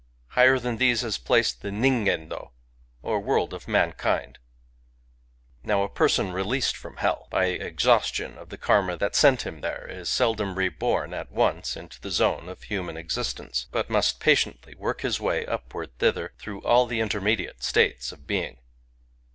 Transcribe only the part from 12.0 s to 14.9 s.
the zone of human existence, but must patiently